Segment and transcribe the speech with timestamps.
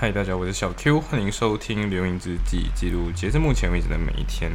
[0.00, 4.48] 嗨，大家，我是小 Q，欢迎收听《流云之记》，记录截至目前为止的每一天。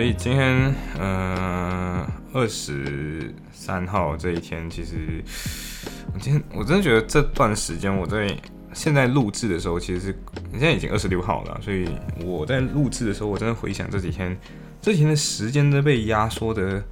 [0.00, 5.22] 所以今天，呃，二十三号这一天，其实
[6.14, 8.34] 我今天我真的觉得这段时间我在
[8.72, 10.18] 现在录制的时候，其实是
[10.52, 11.86] 现在已经二十六号了，所以
[12.24, 14.34] 我在录制的时候，我真的回想这几天，
[14.80, 16.82] 这几天的时间都被压缩的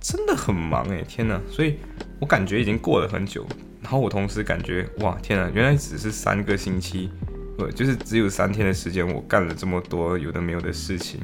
[0.00, 1.38] 真的很忙诶，天呐！
[1.50, 1.76] 所以
[2.18, 3.46] 我感觉已经过了很久，
[3.82, 7.10] 然后我同时感觉哇，天呐，原来只是三个星期，
[7.58, 11.20] 不就是只有三天的时间，我干了这么多有的没有的事情。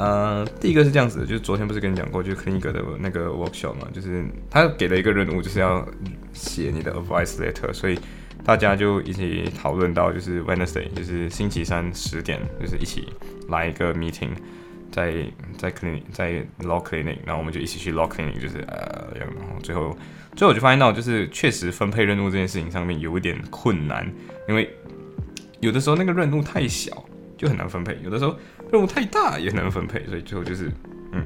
[0.00, 5.86] 呃，第一个是这样子的，就是昨天不是跟你讲过，就是 Clinic 的那个 workshop 嘛，就是他给了一个任务，就是要
[6.32, 7.98] 写你的 advice letter，所以
[8.42, 13.10] 大家就一起讨论到，就是 Wednesday，就是星期三十点，就是一起
[13.48, 14.30] 来一个 meeting，
[14.90, 15.12] 在
[15.58, 19.94] 在 clinic 在 law clinic，然后我们就一起去 law clinic，就是呃，然后最后
[20.34, 24.10] 最后我就发现到，就是确实分配任务这件事情上面有一点困难，
[24.48, 24.74] 因为
[25.60, 27.04] 有的时候那个任务太小。
[27.40, 28.36] 就很难分配，有的时候
[28.70, 30.70] 任务太大也很难分配，所以最后就是
[31.12, 31.24] 嗯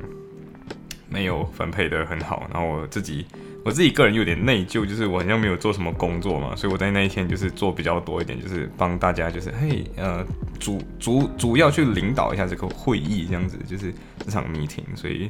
[1.09, 2.49] 没有分配的很好。
[2.53, 3.27] 然后我自己
[3.65, 10.25] 我自己个人有点内疚，就是我好像没有做什么工作嘛，所以我在那一天就是做比较多一点，就是帮大家就是嘿呃
[10.61, 13.93] 主主主要去领导一下这个会议这样子，就是
[14.25, 14.85] 这场 meeting。
[14.95, 15.29] 所以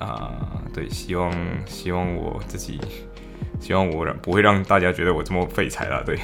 [0.00, 1.32] 啊对，希望
[1.66, 2.80] 希望我自己
[3.60, 6.18] 希望我不会让大家觉得我这么废材啦，对。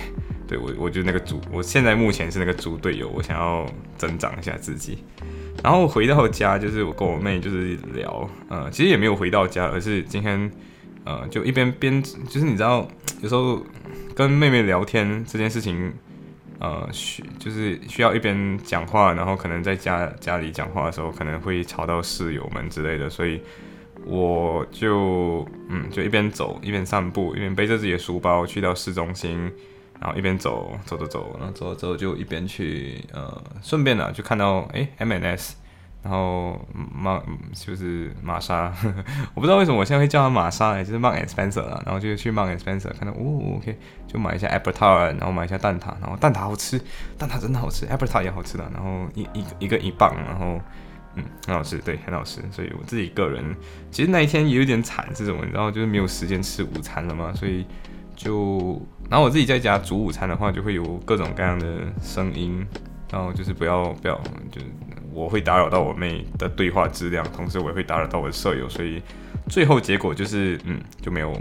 [0.52, 4.98] 对我，我就那个猪，我现在目前是那个猪队友，我想要增长一下自己。
[5.64, 10.50] 然后回到家，就是我跟我妹就是聊，呃，其实也没有回到家，而是今天，
[11.04, 12.86] 呃，就一边边，就是你知道，
[13.22, 13.64] 有时候
[14.14, 15.90] 跟妹妹聊天这件事情，
[16.58, 23.40] 呃，需就是需要一边讲话，然后可能在家家里讲话的时候，可能会吵到室友们之类的，所以
[24.04, 29.50] 我就嗯，就一边走一边散步，一边背着自己的书包去到市中心。
[30.02, 35.54] 然后一边走走走走，然后走走就一边去，呃，顺便呢就看到哎，M&S，
[36.02, 36.60] 然后
[36.92, 37.22] 玛
[37.54, 38.74] 就是玛莎，
[39.32, 46.82] 我不知道为什么我现在会叫它玛莎，就是 Mark and Spencer 啊，然后就去 Mark and Spencer 看到，哦，OK，就买一下 Apple Tart，然后买一下蛋挞，然后蛋挞好吃，
[47.16, 50.60] 蛋挞真的好吃，Apple Tart 也好吃的，然后一一一个一磅，然后
[51.14, 53.54] 嗯，很好吃，对，很好吃，所以我自己个人
[53.92, 55.44] 其实那一天也有点惨，是什么？
[55.44, 57.64] 你知道，就是没有时间吃午餐了嘛，所以。
[58.22, 61.66] 就，然后我自己在家煮午餐的话，就会有各种各样的
[62.00, 62.64] 声音，
[63.10, 64.14] 然后就是不要不要，
[64.48, 64.66] 就是
[65.12, 69.02] 我会打扰到我妹的对话质量，同时我也会打扰到我的舍友，所以
[69.48, 71.36] 最后结果就是，嗯，就没有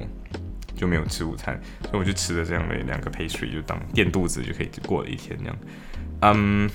[0.76, 5.58] 就没有吃午餐，所以我就吃了这样的两个 pastry，就当垫肚子就可以过了一天这样。
[6.22, 6.68] 嗯，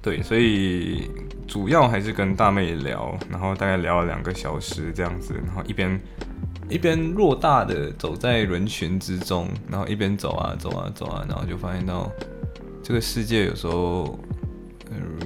[0.00, 1.10] 对，所以
[1.48, 6.00] 主要还是跟大妹聊，然后大概聊了两个小时这样子，然后一边。
[6.68, 12.10] 一边偌大的走在人群之中，然后一边走啊走啊走啊，然后就发现到
[12.82, 14.18] 这个世界有时候，
[14.90, 15.18] 嗯，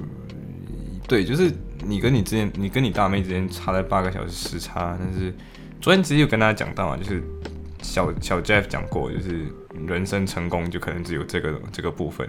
[1.09, 1.51] 对，就是
[1.85, 5.35] 你跟你之间，你跟你大妹之间差了八个小时时差，但是
[5.81, 7.21] 昨天其实有跟大家讲到啊，就是
[7.83, 9.47] 小小 Jeff 讲过，就是
[9.87, 12.29] 人生成功就可能只有这个这个部分。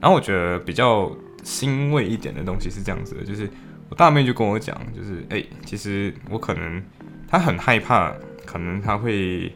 [0.00, 1.10] 然后我觉得比较
[1.42, 3.48] 欣慰一点的东西是这样子的，就是
[3.88, 6.82] 我大妹就跟我讲，就是哎，其实我可能
[7.26, 8.14] 她很害怕。
[8.50, 9.52] 可能他会，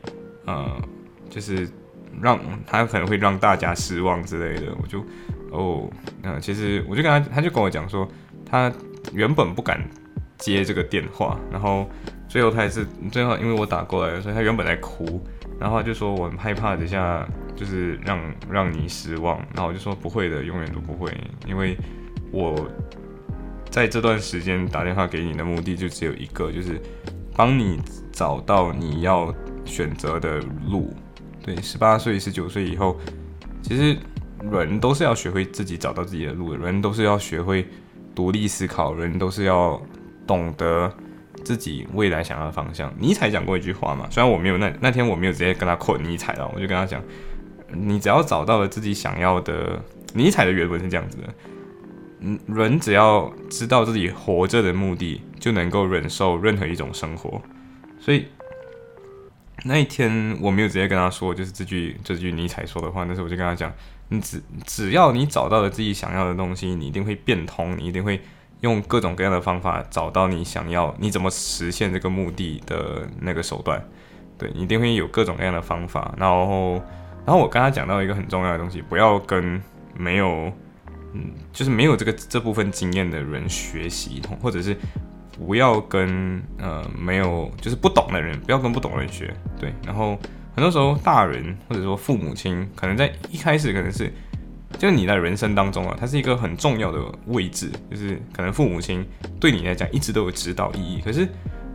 [0.47, 0.81] 呃，
[1.29, 1.69] 就是
[2.23, 4.73] 让他可能会让大家失望之类的。
[4.81, 5.05] 我就，
[5.51, 5.91] 哦，
[6.23, 8.09] 那其实我就跟他，他就跟我讲说，
[8.49, 8.73] 他
[9.13, 9.83] 原本不敢
[10.39, 11.91] 接这个电话，然后
[12.29, 15.21] 最后他也是最后因为我打过来，所以他原本在哭，
[15.59, 21.13] 然后他就说我很害怕等下就是让让你失望，然后我就说不会的，永远都不会，
[21.49, 21.77] 因为
[22.31, 22.71] 我
[23.71, 26.81] 在这段时间打电话给你的目的就只有一个，就是
[27.37, 27.81] 帮你。
[28.17, 29.35] 找到你要
[29.65, 30.39] 选择的
[30.69, 30.95] 路，
[31.43, 32.97] 对，十八岁、十九岁以后，
[33.61, 33.97] 其实
[34.53, 37.67] 人都是要学会自己找到自己的路，人都是要学会
[38.15, 39.83] 独立思考，人都是要
[40.29, 40.89] 懂得
[41.43, 42.95] 自己未来想要的方向。
[43.01, 47.03] 尼采讲过一句话嘛，虽然我没有那那天我没有直接跟他 quote 尼采了，我就跟他讲，
[47.73, 49.83] 你只要找到了自己想要的，
[50.13, 51.35] 尼采的原文是这样子的，
[52.47, 57.41] 人只要知道自己活着的目的，就能够忍受任何一种生活。
[58.01, 58.27] 所以
[59.65, 63.05] 那一天我没有直接跟他说，就是这句这句尼采说的话。
[63.05, 63.73] 但是我就跟他讲，
[64.09, 68.21] 你只只要你找到了自己想要的东西，你一定会变通，你一定会
[68.61, 73.83] 用各种各样的方法找到你想要你怎么实现这个目的的那个手段。
[74.37, 76.13] 对，一定会有各种各样的方法。
[76.19, 76.73] 然后，
[77.25, 79.63] 然后我刚才讲到一个很重要的东西，不要跟
[79.97, 80.53] 没有，
[81.15, 84.77] 嗯，就是没有这个这部分经验的人学习，或者是
[85.33, 89.35] 不要跟呃没有就是不懂的人，不要跟不懂的人学。
[89.59, 90.19] 对，然后
[90.55, 94.13] 很多时候大人或者说父母亲，可能在一开始可能是，
[94.79, 99.07] 就是你在人生当中啊，它是一个很重要的位置，就是可能父母亲
[99.41, 101.29] 对你来讲一直都有指导意义，可是。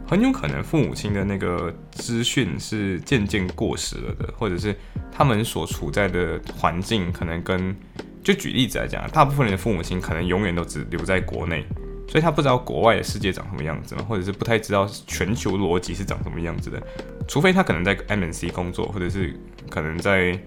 [0.08, 4.76] 很有可能父母亲的那个资讯是渐渐过时了的，或者是
[5.12, 7.76] 他们所处在的环境可能跟，
[8.24, 11.66] 就举例子来讲，大部分人的父母亲可能永远都只留在国内，
[12.07, 16.81] 所以他不知道国外的世界长什么样子，或者是不太知道全球逻辑是长什么样子的，
[17.27, 19.33] 除非他可能在 MNC 工作，或者是
[19.69, 20.38] 可能在，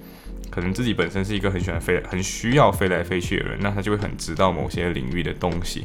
[0.51, 5.85] 可能自己本身是一个很喜欢飞、很需要飞来飞去的人，那他就会很知道某些领域的东西。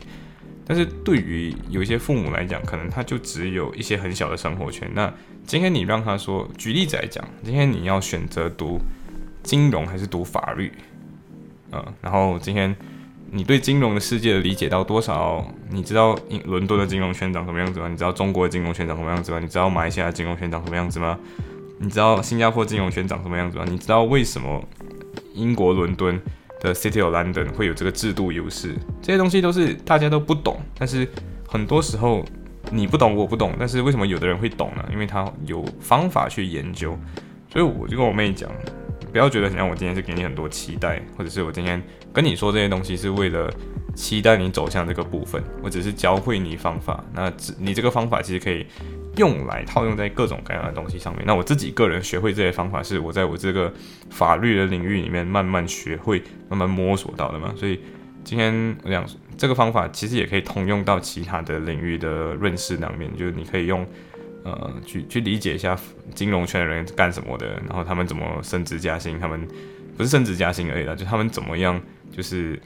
[0.66, 4.92] 但是对于有一些父母来讲，可能他就只有一些很小的生活圈。
[4.94, 5.14] 那
[5.46, 8.78] 今天你让他说，举例子来讲，今天你要选择读
[9.42, 10.70] 金融还是读法律？
[11.72, 12.76] 嗯，然后今天
[13.32, 15.46] 你对金融的世界的理解到多少？
[15.70, 17.88] 你知道伦敦的金融圈长什么样子吗？
[17.88, 19.40] 你知道中国的金融圈长什么样子吗？
[19.40, 21.18] 你知道马来西亚的金融圈长什么样子吗？
[21.80, 23.66] 你知道新加坡金融圈长什么样子吗？
[23.70, 24.64] 你知道为什么
[25.34, 26.20] 英国伦敦？
[26.60, 31.08] 的 City of London 会有这个制度优势，这些东西都是大家都不懂，但是
[31.48, 32.26] 很多时候
[32.72, 34.84] 你不懂我不懂，但是为什么有的人会懂呢？
[34.92, 36.98] 因为他有方法去研究，
[37.54, 38.50] 所以我就跟我妹讲，
[39.18, 41.82] 不要觉得像我今天是给你很多期待，或者是我今天
[42.14, 43.52] 跟你说这些东西是为了
[43.96, 48.66] 期待你走向这个部分，我只是教会你方法，那你这个方法其实可以。
[49.16, 51.24] 用来套用在各种各样的东西上面。
[51.26, 53.74] 那我自己个人学会这些方法，是我在我这个
[54.12, 57.52] 法律的领域里面慢慢学会、慢慢摸索到的嘛。
[57.58, 57.80] 所以
[58.24, 59.04] 今天我想，
[59.36, 63.12] 这个方法其实也可以通用到其他的领域的认识上面。
[63.18, 63.84] 就是你可以用
[64.52, 65.78] 呃去去理解一下
[66.16, 69.48] 金融圈的人干什么的，然后他们怎么升职加薪，他们
[69.98, 72.60] 不是升职加薪而已啦，就他们怎么样，就是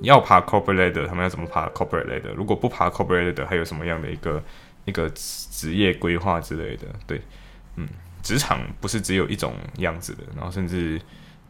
[0.00, 2.32] 要爬 corporate ladder，他们要怎么爬 corporate ladder？
[2.34, 4.42] 如果不爬 corporate ladder，还有什么样的一个？
[4.86, 7.20] 一个职业规划之类的，对，
[7.74, 7.88] 嗯，
[8.22, 10.96] 职场不是只有一种样子的，然后甚至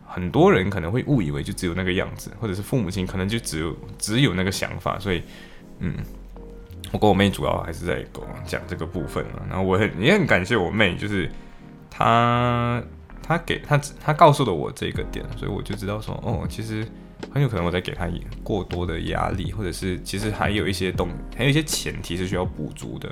[0.07, 5.23] 很多人可能会误以为就只有那个样子，或者是父母亲可能就只有只有那个想法，所以，
[5.81, 5.95] 嗯，
[6.93, 8.05] 我跟我妹主要还是在
[8.45, 11.31] 讲这个部分啊，然后我很也很感谢我妹，就是
[11.91, 12.83] 她
[13.23, 16.87] 她给她她告诉了我这个点，所以我就知道说，哦，其实。
[17.33, 18.07] 很有可能我在给他
[18.43, 23.11] 过多的压力，或者是其实还有一些动，还有一些前提是需要补足的。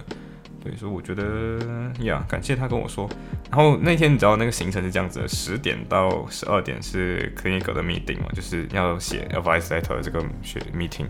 [0.62, 1.58] 对，所以我觉得
[2.00, 3.08] 呀，感谢他跟我说。
[3.50, 11.06] 然后那天你知道那个行程是这样子的：十点到十二点是 clinical 的 meeting 嘛，就是要写 advice letter 这个学 meeting，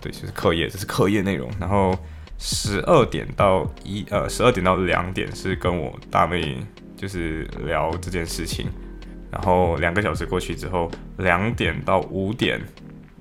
[0.00, 1.50] 对，就是课业，这是课业内容。
[1.58, 1.98] 然后
[2.38, 6.58] 十二点到一呃，十二点到两点是跟我大妹
[6.96, 8.68] 就是聊这件事情。
[9.30, 12.60] 然后两个小时过去之后，两点到五点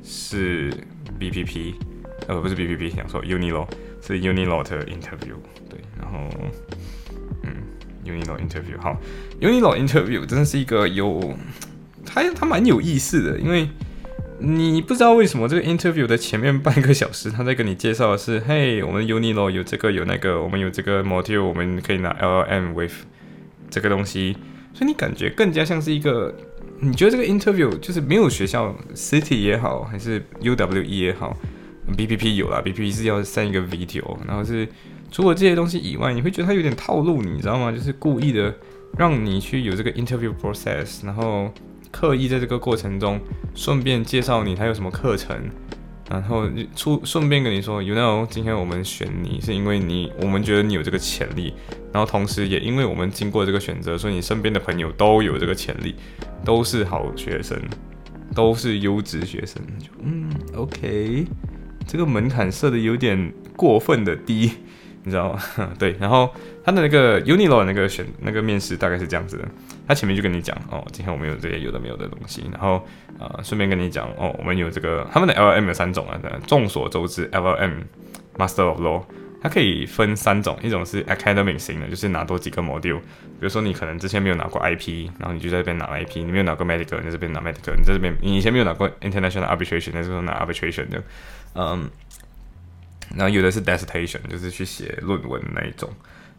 [0.04, 0.72] 是
[1.20, 1.74] BPP，
[2.28, 3.68] 呃不是 BPP，想说 Unilaw
[4.02, 5.36] 是 Unilaw 的 interview，
[5.68, 6.30] 对，然后
[7.44, 7.52] 嗯
[8.06, 8.96] Unilaw interview 好
[9.42, 11.36] ，Unilaw interview 真的是一个有，
[12.06, 13.68] 它它蛮有意思的，因为
[14.40, 22.94] 你不知道为什么这个 interview 的前面半个小时，他在跟你介绍的是，嘿，我们 Unilaw 有这个有那个，我们有这个 module，我们可以拿 LM with
[23.70, 24.36] 这个东西。
[24.74, 26.36] 所以你感觉更加像是一个，
[26.82, 31.36] 你觉得这个 interview 就是没有学校 city 也好，还是 UWE 也好
[31.96, 34.68] ，BPP 有啦，BPP 是要 send 一个 video，然后是
[35.10, 37.72] 除了这些东西以外，你会觉得他有点套路，你知道吗？
[37.72, 38.54] 就是故意的
[38.98, 41.50] 让你去有这个 interview process，然后
[41.96, 43.18] 刻意在这个过程中
[43.54, 45.50] 顺便介绍你他有什么课程。
[46.10, 51.54] 然后出顺便跟你说，You know，今天我们选你是因为你，我们觉得你有这个潜力。
[51.94, 55.96] 然后同时也因为我们经过这个选择，所以你身边的朋友都有这个潜力，
[56.44, 57.58] 都是好学生，
[58.36, 59.64] 都是优质学生。
[59.80, 61.26] 就嗯，OK，
[61.88, 64.52] 这个门槛设的有点过分的低。
[65.04, 65.40] 你知道吗？
[65.80, 66.30] 对，然后
[66.64, 69.48] 他的那个 UNILO 那个选那个面试大概是这样子的，
[69.88, 72.86] 他前面就跟你讲哦，今天我们有这些有的没有的东西，然后
[73.20, 77.82] 呃顺便跟你讲哦，我们有这个他们的 L M 有三种啊，众所周知 L M
[78.38, 79.04] Master of Law
[79.42, 91.04] 它可以分三种，一种是 Academic 型的，就是拿多几个 module，比如说你可能之前没有拿过 IP，然后你就在这边拿 IP，你没有拿过 Medical，你在这边拿 Medical，你在这边你以前没有拿过 International Arbitration，那时候拿 Arbitration 的，
[91.56, 91.90] 嗯。
[93.16, 95.88] 然后有的是 dissertation，就是去写论文那一种，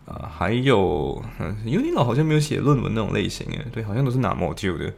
[0.06, 4.92] 啊，还有，嗯 unil 好像没有写论文那种类型诶，对，好像都是拿 module 的，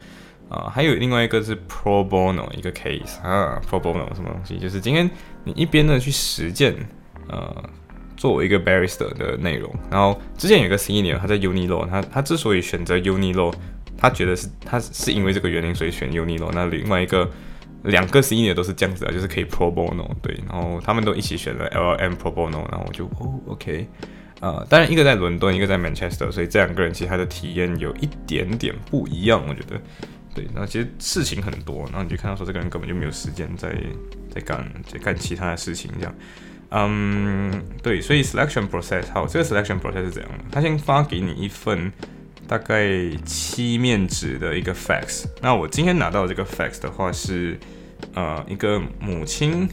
[0.49, 4.59] 啊，还有另外一个是 pro bono 一个 case 啊，pro bono 什么东西？
[4.59, 5.09] 就是今天
[5.43, 6.75] 你一边呢去实践，
[7.27, 7.63] 呃，
[8.15, 13.51] 作为一个 barrister 的内容，然后之前有个 senior 他在 Unilaw，他他之所以选择 Unilaw，
[13.97, 17.27] 他觉得是他是因为这个原因所以选 Unilaw，那另外一个
[17.85, 23.87] 两个 senior 都是这样子啊，就是可以 pro bono 对，然后他们都一起选了 LM pro bono，然后我就哦 OK。
[24.41, 29.79] 呃，当然一个在伦敦，一个在 Manchester，所以这两个人其实他的体验有一点点不一样，我觉得。
[30.33, 33.75] 对，那其实事情很多，然后你就看到说这个人根本就没有时间在
[34.33, 36.15] 在干在干其他的事情这样。
[36.69, 40.45] 嗯，对，所以 selection process 好，这个 selection process 是怎样的？
[40.51, 41.91] 他先发给你一份
[42.47, 42.87] 大概
[43.25, 45.25] 七面纸的一个 fax。
[45.41, 47.59] 那我今天拿到这个 fax 的话是
[48.13, 49.67] 呃一个母亲。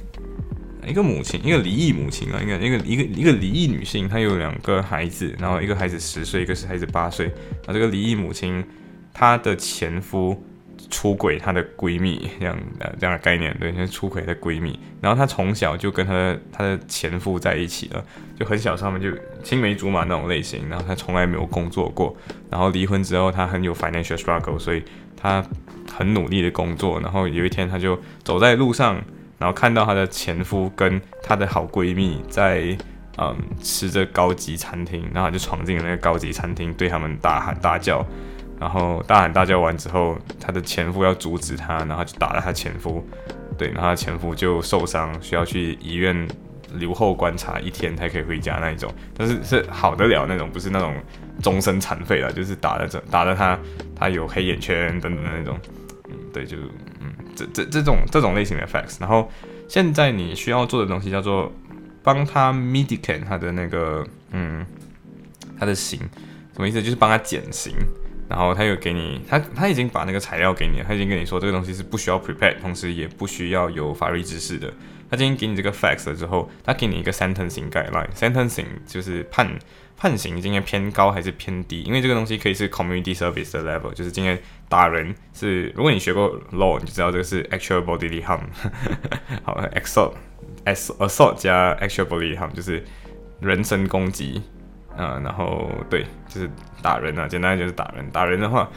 [0.87, 7.27] 一个母亲，一个离异母亲啊，一个一个一个一个离异女性，她有两个孩子，然后一个孩子十岁，一个是孩子八岁。
[7.67, 8.65] 啊，这个离异母亲，
[9.13, 10.41] 她的前夫
[10.89, 14.79] 出轨她的闺蜜，这样呃这样的概念，对，就是出轨的闺蜜。
[15.01, 18.05] 然后她从小就跟她的她的前夫在一起了，
[18.39, 19.11] 就很小，他们就
[19.43, 20.69] 青梅竹马那种类型。
[20.69, 22.17] 然后她从来没有工作过，
[22.49, 24.85] 然后离婚之后，她很有 financial struggle，所以
[25.17, 25.45] 她
[25.93, 27.01] 很努力的工作。
[27.01, 29.03] 然后有一天，她就走在路上。
[29.39, 32.77] 然后看到她的前夫跟她的好闺蜜在
[33.19, 38.05] 嗯吃着高级餐厅，然后就闯进了那个高级餐厅，对他们大喊大叫，
[38.59, 43.07] 然后大喊大叫完之后，她的前夫要阻止她，然后就打了她前夫，
[43.59, 46.27] 对，然后她前夫就受伤，需要去医院
[46.75, 50.95] 留后观察一天才可以回家那一种，但是是好得了那种，不是那种
[51.43, 53.59] 终身残废了，就是打了这打了他，
[53.95, 55.59] 他有黑眼圈等等的那种，
[56.09, 56.57] 嗯，对，就。
[57.37, 59.31] 这这这种这种类型的 facts，然后
[59.69, 61.53] 现在你需要做的东西叫做
[62.03, 64.65] 帮他 medicate 他的那个嗯
[65.59, 65.99] 他的刑，
[66.55, 66.83] 什么意思？
[66.83, 67.75] 就是帮他减刑，
[68.29, 74.73] 然后他又给你他他已经把那个材料给你了，他已经跟你说这个东西是不需要 prepare，同时也不需要有法律知识的。
[75.11, 79.49] 他今天给你这个 facts 了之后，他给你一个 sentencing guideline，sentencing 就是判。
[79.97, 81.83] 判刑今天偏高还是偏低？
[81.83, 84.39] 因为这个东西可以是 community service 的 level，就是今天
[84.69, 88.41] 打人是，如果你学过 law，你就知道这个是 actual bodily harm。
[89.43, 92.85] 好，assault，as assault 加 actual bodily harm 就是
[93.41, 94.43] 人身攻击，
[94.97, 96.51] 嗯，然后对，就是
[96.83, 98.11] 打人啊，简单就是打人。
[98.11, 98.69] 打人的话。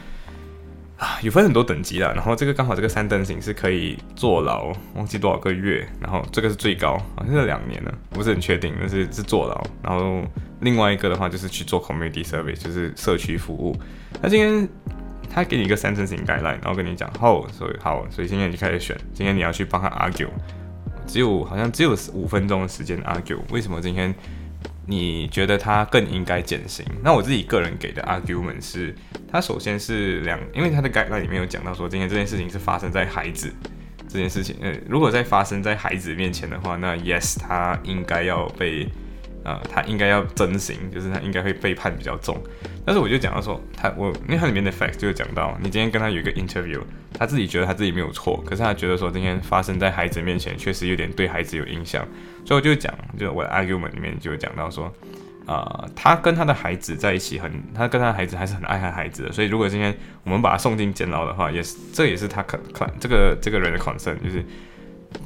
[0.99, 9.63] 啊，有分很多等级的，然后这个刚好这个三等型是可以坐牢，忘记多少个月，然后这个是最高，好像是两年了，不是很确定，但是是坐牢。
[9.81, 10.21] 然后
[10.59, 13.73] 另外一个的话就是去做 community service，就是社区服务。
[14.21, 14.67] 那今天
[15.33, 20.27] 他给你一个三等型概览，然后跟你讲，好，所以好，所以今天你开始选，今天你要去帮他 argue，
[21.07, 24.13] 只有好像只有五分钟的时间 argue，为什么今天？
[24.89, 26.83] 你觉得他更应该减刑？
[27.03, 28.95] 那我自己个人给的 argument 是，
[29.31, 33.53] 他首先是两，因为他的概论里面有讲到说，今天这件事情是发生在孩子
[34.07, 38.89] 这件事情，呃，如果在发生在孩子面前的话，那 yes，他应该要被。
[39.43, 42.37] 啊，他应该要真刑，就是他应该会被判比较重。
[42.85, 46.81] 但是我就讲到说，他我因为他里面的 fact 就讲到，你今天跟他有一个 interview，
[47.13, 52.05] 他自己觉得他自己没有错，可是他觉得说今天发生在孩子面前，确实有点对孩子有影响。
[52.45, 54.91] 所以我就讲，就我的 argument 里面就讲到说，
[55.45, 59.31] 啊，他跟他的孩子在一起很，他跟他的孩子还是很爱他孩子的。
[59.31, 64.43] 所以如果今天我们把他送进监牢的话，也是这也是他可可这个这个人的 concern，就是。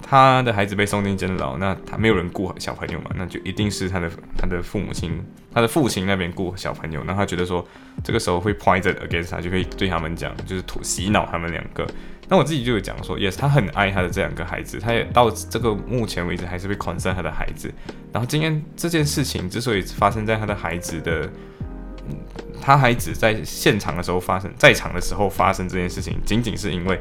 [0.01, 3.11] 他的孩子被送进监牢，那他没有人顾小朋友嘛？
[3.15, 5.21] 那就一定是他的他的父母亲，
[5.53, 7.03] 他的父亲那边顾小朋友。
[7.05, 7.65] 那他觉得说，
[8.03, 11.85] 这个时候会 pointed against 他，就可以对他们讲，就是土洗脑他们两个。
[12.29, 17.73] 那我自己就有讲说，yes，他很爱他的这两个孩子，他也到这个目前为止还是会 concern 他的孩子。
[18.13, 21.29] 然后今天这件事情之所以发生在他的孩子的，
[22.61, 26.99] 他孩子在现场的时候发生，在场的时候发生这件事情，仅仅是因为。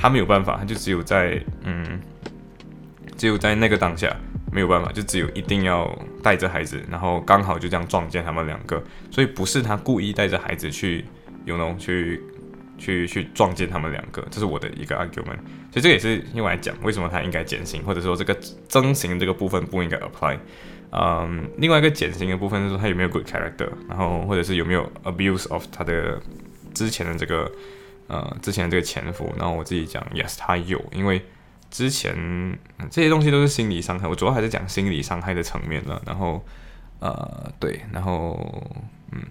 [0.00, 2.00] 他没有办法，他就只有在嗯，
[3.18, 4.16] 只有在那个当下
[4.50, 5.86] 没有办法，就只有一定要
[6.22, 11.04] 带着孩子，然后刚好就这样撞见他们两个，所以不是他故意带着孩子去
[11.44, 12.22] 有那种去
[12.78, 15.36] 去去撞见他们两个，这是我的一个 argument。
[15.70, 18.34] 所以这个也是用来讲为什么他应该减刑，或者说这个
[18.68, 20.38] 增刑这个部分不应该 apply。
[20.92, 26.18] 嗯，另外一个减刑的部分是说他有没有 good character，然后或者是有没有 abuse of 他的
[26.72, 27.50] 之前的这个。
[28.10, 31.24] 呃，之前这个前夫，然后我自己讲，yes，他有，因为
[31.70, 32.58] 之前
[32.90, 36.02] 这些东西都是心理伤害，我主要还是讲心理伤害的层面了。
[36.04, 36.44] 然后，
[36.98, 38.36] 呃，对，然后，
[39.12, 39.22] 嗯，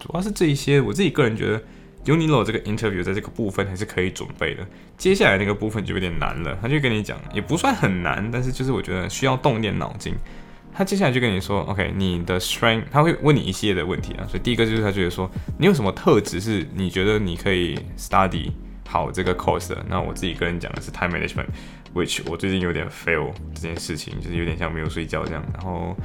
[0.00, 1.62] 主要是这一些，我自己个人觉得
[2.04, 4.66] ，Unilo 这个 interview 在这个部分还是可以准备的。
[4.98, 10.16] 接下来那个部分就有点难了，他就跟你讲，也不算很难，但是就是我觉得需要动一点脑筋。
[10.76, 14.26] 他接下来就跟你说，OK，你的 strength，他会问你一系列的问题啊。
[14.28, 18.50] 所以第一个就是他觉得说，你有什么特质是你觉得你可以 study
[18.88, 19.86] 好这个 course 的。
[19.88, 25.44] 那我自己个人讲的是 time management，which 我最近有点 fail 这件事情，就是有点像没有睡觉这样。
[25.54, 25.96] 然后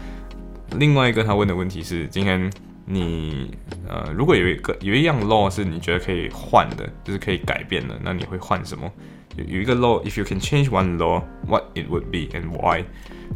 [0.78, 2.52] 另外一个他问的问题是，今天
[2.86, 3.52] 你
[3.88, 8.92] 呃，如果有一个有一样 law 是你觉得可以换的，就是可以改变的，那你会换什么？
[9.36, 12.84] 有有一个 law，if you can change one law，what it would be and why？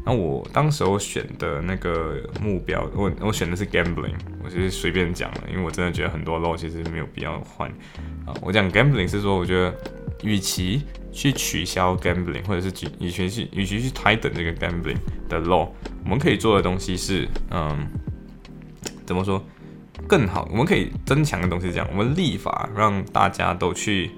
[0.05, 7.69] 那我当时我选的那个目标，我我选的是 gambling，我就是随便讲了，因为我真的觉得很多 law 其实没有必要换
[8.25, 8.33] 啊。
[8.41, 9.73] 我讲 gambling 是说，我觉得
[10.23, 10.81] 与其
[11.12, 12.69] 去取消 gambling，或者是
[13.00, 14.97] 与与其去与其去 tighten 这个 gambling
[15.29, 15.69] 的 law，
[16.03, 17.88] 我们可以做的东西是，嗯，
[19.05, 19.41] 怎么说
[20.05, 20.45] 更好？
[20.51, 24.12] 我们可以增强的东西是这样，我们立法让大家都去。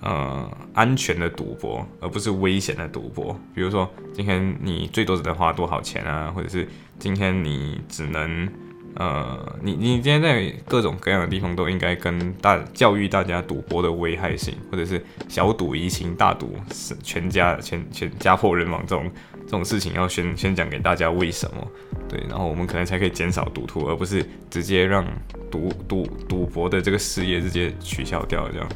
[0.00, 3.38] 呃，安全的赌博，而不是危险的赌博。
[3.54, 6.30] 比如说，今天你最多只能花多少钱啊？
[6.30, 6.68] 或者是
[7.00, 8.48] 今天你只能，
[8.94, 19.10] 呃，你你今天在各种各样的地方都应该跟大教育大家赌博的危害性，或者是小赌怡情，大赌是全家全全家破人亡这种
[19.46, 21.68] 这种事情，要先先讲给大家为什么？
[22.08, 25.04] 对，然后我们可能才可以减少赌徒，而不是直接让
[25.50, 28.68] 赌赌赌博的这个事业直接取消掉这样。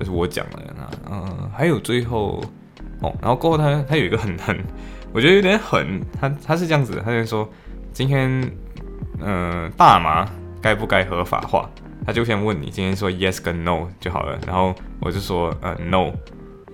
[0.00, 2.42] 这是我讲的啊，嗯，还有最后
[3.02, 4.58] 哦，然后过后他他有一个很很，
[5.12, 7.46] 我觉得有点狠，他他是这样子，他就说
[7.92, 8.50] 今天
[9.18, 10.26] 嗯大麻
[10.62, 11.68] 该不该合法化，
[12.06, 16.10] 他就先问你今天说 yes 跟 no 就好了，然后我就说呃 no，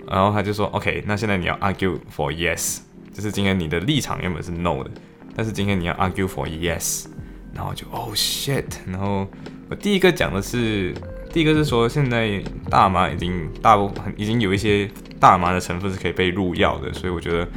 [0.09, 2.79] 然后他就说 OK，那现在你要 argue for yes，
[3.11, 4.91] 就是今天你的立场原本是 no 的，
[5.35, 7.07] 但是今天你要 argue for yes，
[7.53, 9.27] 然后就 oh shit，然后
[9.69, 10.93] 我第一个讲的是。
[11.37, 14.89] 第一个是说，现在大麻已经大部分已经有一些
[15.19, 17.47] 大麻的成分是可以被入药的，所以我觉得，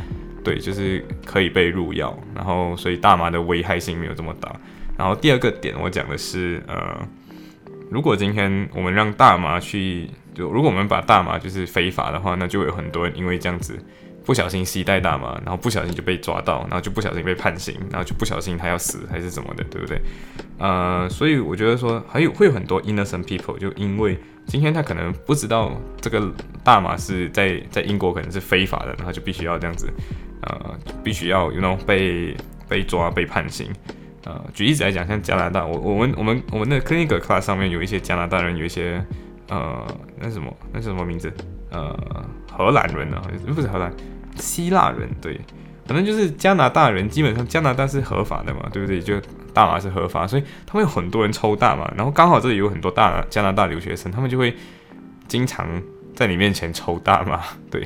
[0.44, 4.54] 对，就是可以被入药，然后所以大麻的危害性没有这么大。
[4.99, 6.94] 然后第二个点我讲的是，呃，
[7.90, 13.82] 如果今天我们让大麻去，就如果我们把大麻就是非法的话，那就有很多人因为这样子。
[14.24, 20.00] 不小心携带大麻，然后不小心就被抓到，然后就不小心被判刑，然后就不小心他要死还是怎么的，对不对？
[20.58, 29.90] 呃，所以我觉得说还有会有很多 innocent people，就因为今天他可能不知道这个大麻是在在英国可能是非法的，然后就必须要这样子，
[30.42, 32.36] 呃，必须要 you know 被
[32.68, 33.73] 被抓被判刑。
[34.25, 39.02] 呃，举例子来讲，像加拿大，我我们我们我们的 clinical class 上面有一些加拿大人，有一些
[39.49, 39.86] 呃
[40.18, 41.32] 那什么那是什么名字？
[41.71, 41.97] 呃，
[42.50, 43.93] 荷兰人啊，不是荷兰，
[44.37, 45.41] 希腊人，对，
[45.87, 49.00] 反正就是加拿大人，基本上加拿大是合法的嘛，对不对？
[49.00, 49.21] 就
[49.54, 54.54] 大麻是合法，所以他们有很多人抽大麻，然后刚好这里有很多大加拿大留学生，他们就会
[55.28, 55.67] 经常
[56.15, 57.83] 在你面前抽大麻， 对，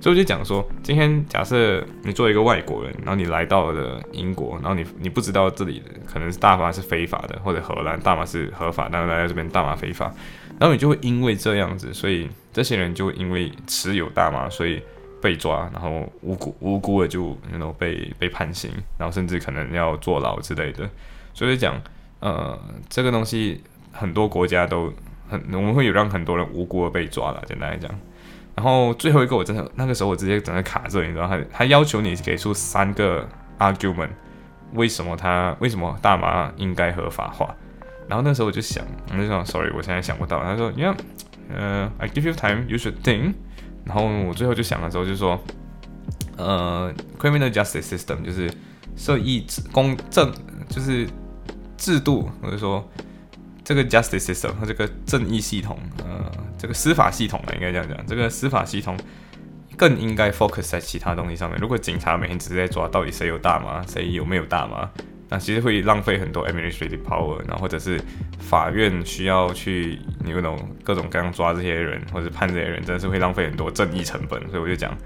[0.00, 10.12] 所以我就讲说，今天假设你作为一个外国人，然后你来到了英国，然后你你不知道这里可能是大麻是非法的，或者荷兰大麻是合法，但是来到这边大麻非法。
[10.58, 14.82] 然后你就会因为这样子，所以这些人就因为持有大麻，所以
[15.22, 20.88] 被抓，然后无辜无辜的就那种被被判刑，然后甚至可能要坐牢之类的。
[21.32, 21.80] 所以讲，
[22.20, 24.92] 呃，这个东西很多国家都
[25.28, 27.42] 很，我们会有让很多人无辜的被抓了。
[27.46, 27.88] 简单来讲，
[28.56, 34.10] 然后最后一个我真的那个时候我直接整个卡着，你知道，他他要求你给出三个 argument，
[34.74, 37.54] 为什么他为什么大麻应该合法化？
[38.08, 40.42] 然后那时候我就想，我就想，sorry，我现在想不到。
[40.42, 40.96] 他说，yeah，
[41.50, 43.34] 呃，I give you time，you should think。
[43.84, 45.38] 然后我最后就想的时候就说，
[46.36, 48.50] 呃，criminal justice system 就是
[48.96, 50.32] 社义公正，
[50.68, 51.06] 就是
[51.76, 52.86] 制度，我就说
[53.62, 58.96] 这个 justice system 和这个正义系统，呃，这个司法系统啊，应该这样讲，这个司法系统
[59.76, 61.58] 更应该 focus 在其他东西上面。
[61.60, 64.90] 如果警察每天只是在抓到底谁有大麻，谁有没有大麻。
[65.28, 68.00] 那其实会浪费很多 administrative power，然后或者是
[68.38, 74.40] 法院需要去你那种各种各样抓这些人或者判这些人，真的是会浪费很多正义成本。
[74.48, 74.96] 所以我就讲，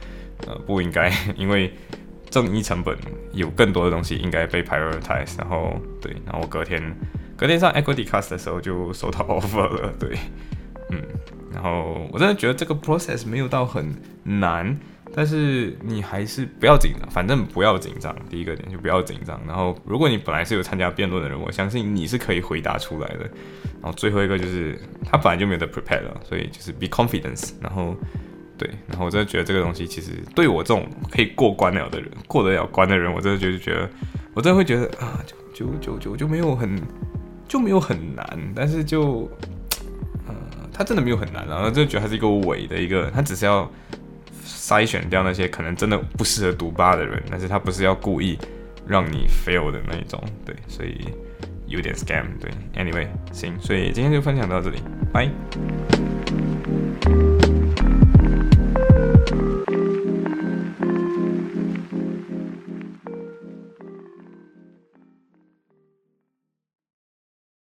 [0.47, 1.73] 呃，不应该，因为
[2.31, 2.97] 正义成本
[3.33, 5.37] 有更多的东西应该被 prioritize。
[5.39, 6.81] 然后对，然后隔天
[7.37, 10.17] 隔天上 equity cast 的时候就收到 offer 了，对，
[10.91, 11.03] 嗯，
[11.53, 14.79] 然后我真的觉得这个 process 没有到很难。
[15.15, 18.17] 但是你还是不要紧张，反正不要紧张。
[18.31, 19.39] 第一个点就不要紧张。
[19.47, 23.21] 然后，如果你本来是有参加辩论的人，我相信你是可以回答出来的。
[23.81, 27.53] 然后最后一个就是他本来就没有的 prepare 了，所以就是 be confidence。
[27.61, 27.95] 然后
[28.57, 33.91] 对，然后我真的觉得这个东西其实对我这种可以过关了的人，过得了关的人，我真的就是觉得，
[34.33, 35.21] 我真的会觉得啊，
[35.53, 36.81] 就就就就就没有很
[37.47, 39.31] 就没有很难，但是就
[40.27, 40.35] 呃，
[40.73, 43.71] 他真的没有很难，然后就觉得他是一个伪的一个，他只是要。
[44.63, 48.39] 筛选掉那些可能真的不适合读吧的人，但是他不是要故意
[48.87, 51.01] 让你 fail 的那一种，对，所以
[51.67, 54.79] 有点 scam，对，anyway，行，所以今天就分享到这里，
[55.13, 55.29] 拜。
[59.67, 59.72] 拜。